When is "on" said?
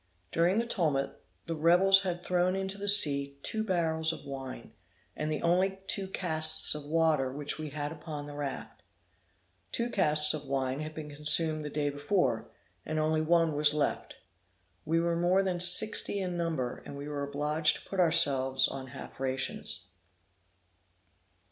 18.67-18.87